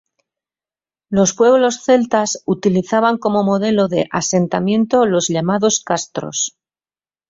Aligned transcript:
Los 1.11 1.35
pueblos 1.35 1.83
celtas 1.85 2.41
utilizaban 2.47 3.19
como 3.19 3.43
modelo 3.43 3.87
de 3.87 4.07
asentamiento 4.11 5.05
los 5.05 5.27
llamados 5.29 5.79
castros. 5.83 6.57